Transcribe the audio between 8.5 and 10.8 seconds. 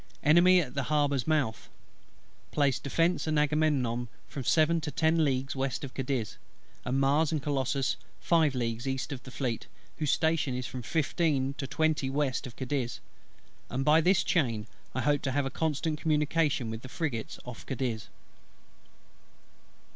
leagues east of the Fleet, whose station is